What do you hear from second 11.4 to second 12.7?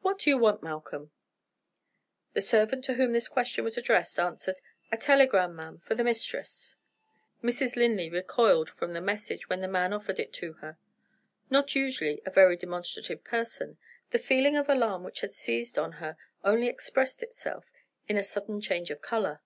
Not usually a very